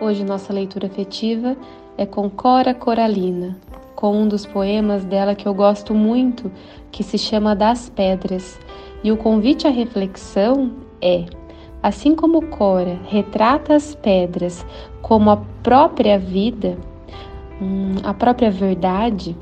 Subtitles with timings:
[0.00, 1.56] Hoje nossa leitura afetiva
[1.96, 3.56] é com Cora Coralina,
[3.96, 6.52] com um dos poemas dela que eu gosto muito,
[6.92, 8.60] que se chama Das Pedras.
[9.02, 10.70] E o convite à reflexão
[11.02, 11.24] é:
[11.82, 14.64] assim como Cora retrata as pedras
[15.02, 16.78] como a própria vida,
[17.60, 19.36] hum, a própria verdade,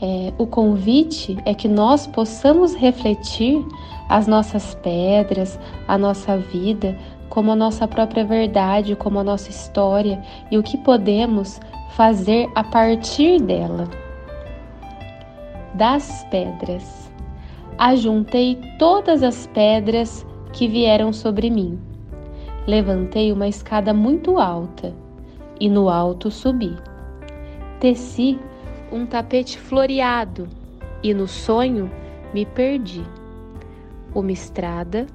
[0.00, 3.62] é, o convite é que nós possamos refletir
[4.08, 6.98] as nossas pedras, a nossa vida,
[7.32, 11.58] como a nossa própria verdade, como a nossa história e o que podemos
[11.96, 13.88] fazer a partir dela.
[15.72, 17.10] Das pedras.
[17.78, 21.80] Ajuntei todas as pedras que vieram sobre mim.
[22.66, 24.92] Levantei uma escada muito alta
[25.58, 26.76] e no alto subi.
[27.80, 28.38] Teci
[28.92, 30.46] um tapete floreado
[31.02, 31.90] e no sonho
[32.34, 33.02] me perdi.
[34.14, 35.06] Uma estrada,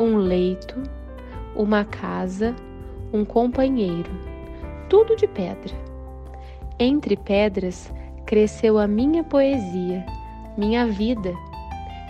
[0.00, 0.74] um leito,
[1.54, 2.54] uma casa,
[3.12, 4.10] um companheiro,
[4.88, 5.74] tudo de pedra.
[6.78, 7.92] Entre pedras
[8.26, 10.04] cresceu a minha poesia,
[10.56, 11.32] minha vida,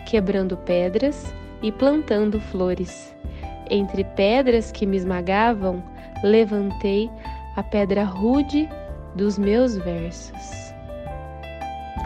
[0.07, 3.15] quebrando pedras e plantando flores.
[3.69, 5.83] Entre pedras que me esmagavam,
[6.23, 7.11] levantei
[7.57, 8.69] a pedra rude
[9.15, 10.75] dos meus versos.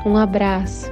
[0.04, 0.90] Um abraço.